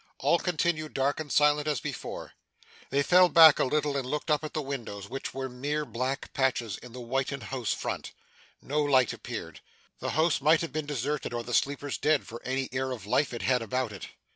All 0.17 0.39
continued 0.39 0.95
dark 0.95 1.19
and 1.19 1.31
silent 1.31 1.67
as 1.67 1.79
before. 1.79 2.33
They 2.89 3.03
fell 3.03 3.29
back 3.29 3.59
a 3.59 3.65
little, 3.65 3.95
and 3.95 4.03
looked 4.03 4.31
up 4.31 4.43
at 4.43 4.55
the 4.55 4.61
windows, 4.63 5.07
which 5.07 5.31
were 5.31 5.47
mere 5.47 5.85
black 5.85 6.33
patches 6.33 6.77
in 6.79 6.91
the 6.91 6.99
whitened 6.99 7.43
house 7.43 7.71
front. 7.71 8.11
No 8.63 8.81
light 8.81 9.13
appeared. 9.13 9.59
The 9.99 10.09
house 10.17 10.41
might 10.41 10.61
have 10.61 10.73
been 10.73 10.87
deserted, 10.87 11.35
or 11.35 11.43
the 11.43 11.53
sleepers 11.53 11.99
dead, 11.99 12.25
for 12.25 12.41
any 12.43 12.67
air 12.71 12.89
of 12.91 13.05
life 13.05 13.31
it 13.31 13.43
had 13.43 13.61
about 13.61 13.91
it. 13.91 14.07